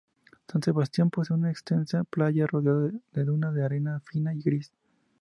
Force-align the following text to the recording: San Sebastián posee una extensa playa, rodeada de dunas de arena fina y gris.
San 0.47 0.63
Sebastián 0.63 1.11
posee 1.11 1.37
una 1.37 1.51
extensa 1.51 2.03
playa, 2.05 2.47
rodeada 2.47 2.89
de 3.13 3.23
dunas 3.23 3.53
de 3.53 3.63
arena 3.63 3.99
fina 4.03 4.33
y 4.33 4.41
gris. 4.41 4.71